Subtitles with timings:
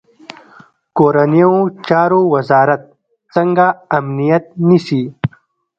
[0.97, 1.53] کورنیو
[1.87, 2.81] چارو وزارت
[3.33, 3.65] څنګه
[3.97, 5.03] امنیت نیسي؟